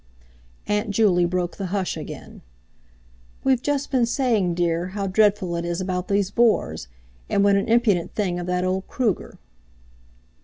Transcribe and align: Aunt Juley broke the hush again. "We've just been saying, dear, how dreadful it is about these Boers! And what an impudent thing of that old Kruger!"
Aunt 0.65 0.89
Juley 0.89 1.25
broke 1.25 1.57
the 1.57 1.67
hush 1.67 1.95
again. 1.95 2.41
"We've 3.43 3.61
just 3.61 3.91
been 3.91 4.07
saying, 4.07 4.55
dear, 4.55 4.87
how 4.97 5.05
dreadful 5.05 5.55
it 5.57 5.63
is 5.63 5.79
about 5.79 6.07
these 6.07 6.31
Boers! 6.31 6.87
And 7.29 7.43
what 7.43 7.55
an 7.55 7.69
impudent 7.69 8.15
thing 8.15 8.39
of 8.39 8.47
that 8.47 8.63
old 8.63 8.87
Kruger!" 8.87 9.37